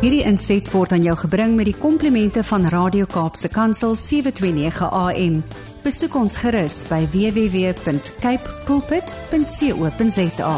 [0.00, 5.34] Hierdie inset word aan jou gebring met die komplimente van Radio Kaapse Kansel 729 AM.
[5.84, 10.54] Besoek ons gerus by www.cape pulpit.co.za.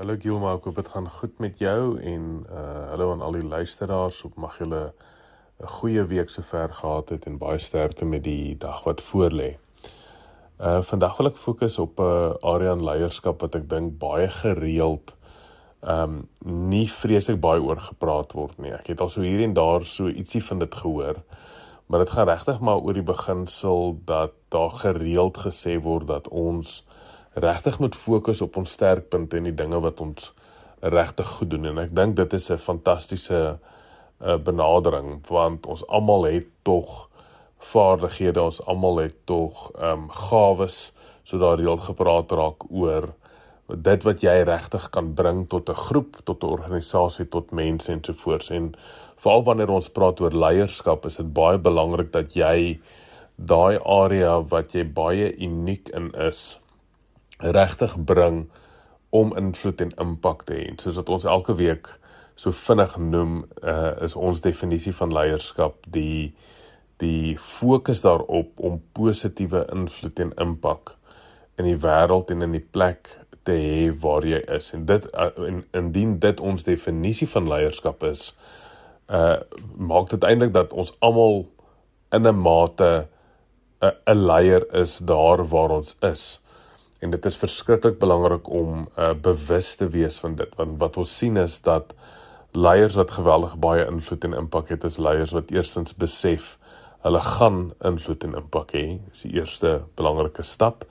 [0.00, 2.64] Hallo Gilma, ek hoop dit gaan goed met jou en uh
[2.94, 4.24] hallo aan al die luisteraars.
[4.24, 4.94] Op mag julle
[5.60, 9.60] 'n goeie week sover gehad het en baie sterkte met die dag wat voorlê.
[10.56, 14.30] Uh vandag wil ek fokus op 'n uh, area in leierskap wat ek dink baie
[14.30, 15.19] gereeld
[15.82, 18.72] um nie vreeslik baie oor gepraat word nie.
[18.72, 21.22] Ek het al so hier en daar so ietsie van dit gehoor.
[21.86, 26.84] Maar dit gaan regtig maar oor die beginsel dat daar gereeld gesê word dat ons
[27.34, 30.32] regtig moet fokus op ons sterkpunte en die dinge wat ons
[30.80, 33.58] regtig goed doen en ek dink dit is 'n fantastiese
[34.20, 37.08] uh, benadering want ons almal het tog
[37.72, 40.92] vaardighede ons almal het tog ehm um, gawes
[41.22, 43.14] so daar reeld gepraat raak oor
[43.76, 48.04] dit wat jy regtig kan bring tot 'n groep, tot 'n organisasie, tot mense en
[48.04, 48.50] so voort.
[48.50, 48.74] En
[49.16, 52.80] veral wanneer ons praat oor leierskap, is dit baie belangrik dat jy
[53.36, 56.60] daai area wat jy baie uniek in is,
[57.38, 58.50] regtig bring
[59.10, 60.80] om invloed en impak te hê.
[60.80, 61.88] Soos wat ons elke week
[62.36, 66.34] so vinnig noem, uh, is ons definisie van leierskap die
[67.00, 70.98] die fokus daarop om positiewe invloed en impak
[71.56, 73.08] in die wêreld en in die plek
[73.42, 74.72] te hê waar jy is.
[74.76, 78.30] En dit uh, en indien dit ons definisie van leierskap is
[79.10, 79.40] uh
[79.74, 81.42] maak dit eintlik dat ons almal
[82.14, 83.08] in 'n mate
[83.82, 86.40] 'n 'n leier is daar waar ons is.
[87.00, 91.16] En dit is verskriklik belangrik om uh bewus te wees van dit want wat ons
[91.18, 91.94] sien is dat
[92.52, 96.58] leiers wat geweldig baie invloed en impak het is leiers wat eerstens besef
[97.02, 99.00] hulle gaan invloed en impak hê.
[99.12, 100.84] Is die eerste belangrike stap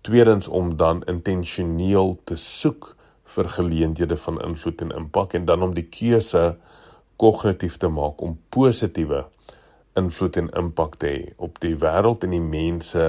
[0.00, 2.94] tweedens om dan intentioneel te soek
[3.34, 6.56] vir geleenthede van invloed en impak en dan om die keuse
[7.16, 9.24] kognitief te maak om positiewe
[9.98, 13.08] invloed en impak te hê op die wêreld en die mense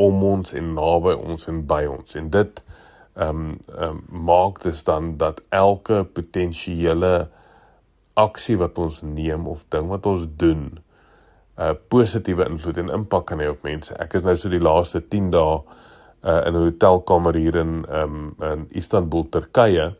[0.00, 2.64] om ons en naby ons en by ons en dit
[3.14, 7.28] ehm um, um, maak dit dan dat elke potensiële
[8.18, 13.26] aksie wat ons neem of ding wat ons doen 'n uh, positiewe invloed en impak
[13.26, 13.94] kan hê op mense.
[13.94, 15.60] Ek is nou so die laaste 10 dae
[16.24, 19.94] uh, in 'n hotelkamer hier in um, in Istanbul, Turkye.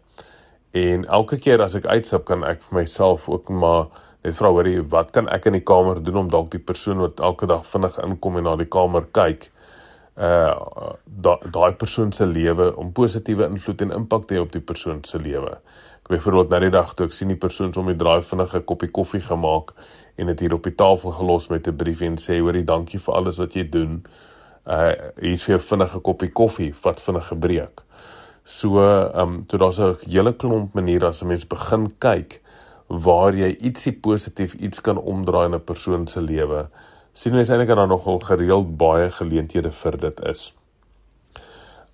[0.70, 3.86] En elke keer as ek uitstap kan ek vir myself ook maar
[4.24, 7.20] net vra hoorie wat kan ek in die kamer doen om dalk die persoon wat
[7.20, 9.50] elke dag vinnig inkom en na die kamer kyk
[10.16, 14.62] uh daai da persoon se lewe om positiewe invloed en impak te hê op die
[14.62, 15.58] persoon se lewe.
[16.04, 18.90] Ek byvoorbeeld nou die dag toe ek sien die persoon som die draai vinnige koppie
[18.90, 19.72] koffie gemaak
[20.16, 23.14] en dit hier op die tafel gelos met 'n brief en sê hoorie dankie vir
[23.14, 24.04] alles wat jy doen
[24.66, 27.82] uh hier's vir 'n vinnige koppie koffie wat vinnig gebreek.
[28.44, 32.41] So ehm um, toe daar's 'n hele klomp maniere as 'n mens begin kyk
[32.88, 36.69] waar jy ietsie positief iets kan omdraai in 'n persoon se lewe.
[37.12, 40.54] sien mens eintlik daar nogal gereeld baie geleenthede vir dit is.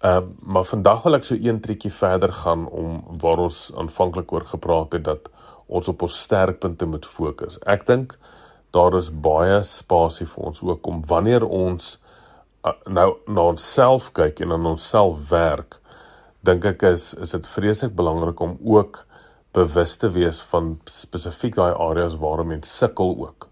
[0.00, 4.32] Ehm uh, maar vandag wil ek so een triekie verder gaan om waar ons aanvanklik
[4.32, 5.28] oor gepraat het dat
[5.66, 7.58] ons op ons sterkpunte moet fokus.
[7.66, 8.18] Ek dink
[8.70, 11.98] daar is baie spasie vir ons ook om wanneer ons
[12.86, 15.78] nou na onsself kyk en aan onsself werk,
[16.46, 19.04] dink ek is is dit vreeslik belangrik om ook
[19.56, 23.48] bewus te wees van spesifiek daai areas waar mense sukkel ook.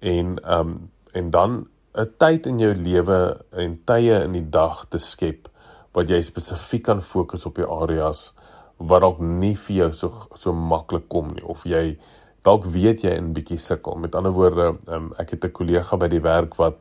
[0.00, 4.86] En ehm um, en dan 'n tyd in jou lewe en tye in die dag
[4.88, 5.48] te skep
[5.92, 8.32] wat jy spesifiek kan fokus op die areas
[8.78, 11.98] wat dalk nie vir jou so so maklik kom nie of jy
[12.46, 13.96] dalk weet jy in bietjie sukkel.
[13.98, 16.76] Met ander woorde, um, ek het 'n kollega by die werk wat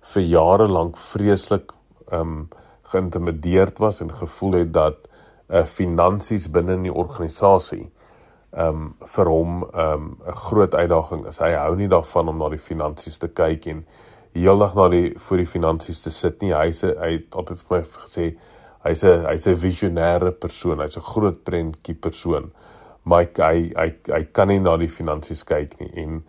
[0.00, 1.72] vir jare lank vreeslik
[2.10, 2.48] ehm um,
[2.90, 7.90] geïntimideerd was en gevoel het dat 'n uh, eh, finansies binne in die organisasie
[8.52, 11.38] ehm um, vir hom ehm um, 'n groot uitdaging is.
[11.38, 13.86] Hy hou nie daarvan om na die finansies te kyk en
[14.34, 16.52] heeldag na die vir die finansies te sit nie.
[16.52, 18.26] Hy's hy het altyd vir my gesê
[18.84, 20.80] hy's 'n hy's 'n visionêre persoon.
[20.80, 22.50] Hy's 'n groot prentjie persoon.
[23.04, 26.24] Maar hy hy hy, hy kan nie na die finansies kyk nie en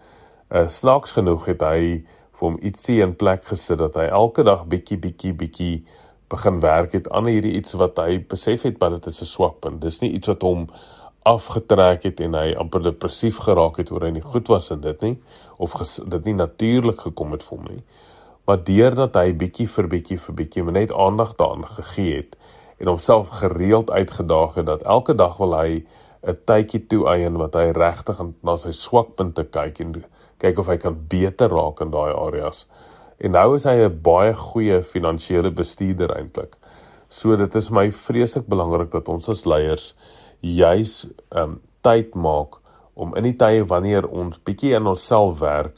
[0.51, 2.05] uh, snaaks genoeg het hy
[2.41, 5.75] vir hom ietsie in plek gesit dat hy elke dag bietjie bietjie bietjie
[6.31, 9.81] begin werk het aan hierdie iets wat hy besef het dat dit 'n swak punt.
[9.81, 10.67] Dis nie iets wat hom
[11.23, 15.01] afgetrek het en hy amper depressief geraak het oor hy nie goed was in dit
[15.01, 15.17] nie
[15.57, 15.75] of
[16.09, 17.83] dit nie natuurlik gekom het vir hom nie.
[18.47, 22.37] Maar deurdat hy bietjie vir bietjie vir bietjie net aandag daaraan gegee het
[22.79, 25.85] en homself gereeld uitgedaag het dat elke dag wil hy
[26.23, 29.91] 'n tydjie toe eien wat hy regtig na sy swakpunte kyk en
[30.41, 32.65] kyk of hy kan beter raak in daai areas.
[33.21, 36.55] En nou is hy 'n baie goeie finansiële bestuurder eintlik.
[37.09, 39.95] So dit is my vreeslik belangrik dat ons as leiers
[40.41, 42.57] juis um tyd maak
[42.93, 45.77] om in die tye wanneer ons bietjie aan onsself werk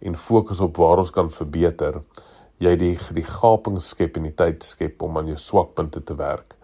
[0.00, 2.00] en fokus op waar ons kan verbeter,
[2.58, 6.56] jy die die gaping skep en die tyd skep om aan jou swakpunte te werk.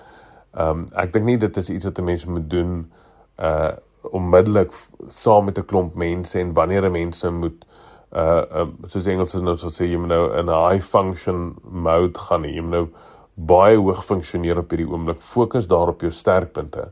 [0.53, 2.91] Um ek dink nie dit is iets wat 'n mens moet doen
[3.39, 3.77] uh
[4.13, 4.73] onmiddellik
[5.09, 7.65] saam met 'n klomp mense en wanneer 'n mense moet
[8.13, 12.19] uh um, soos Engels nou sal sê jy moet nou in 'n high function mode
[12.19, 12.55] gaan nie.
[12.55, 12.89] jy moet nou
[13.35, 15.21] baie hoog funksioneer op hierdie oomblik.
[15.21, 16.91] Fokus daar op jou sterkpunte.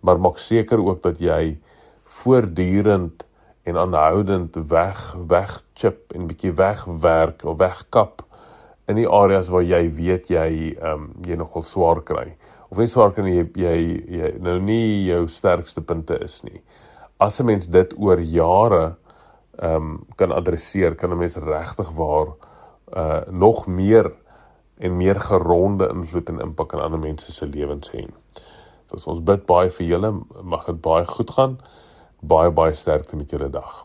[0.00, 1.58] Maar maak seker ook dat jy
[2.04, 3.24] voortdurend
[3.62, 8.22] en aanhoudend weg weg chip en bietjie wegwerk of wegkap
[8.90, 10.48] in die areas waar jy weet jy
[10.80, 12.32] ehm um, jy nogal swaar kry
[12.72, 13.76] of nie swaar kry jy, jy
[14.18, 16.62] jy nou nie jou sterkste punte is nie
[17.20, 18.96] as 'n mens dit oor jare
[19.60, 22.34] ehm um, kan adresseer kan 'n mens regtig waar
[22.96, 24.12] uh nog meer
[24.78, 28.06] en meer geronde invloed en impak in ander mense se lewens hê.
[28.96, 31.56] So ons bid baie vir julle, mag dit baie goed gaan.
[32.20, 33.84] Baie baie sterkte met julle dag.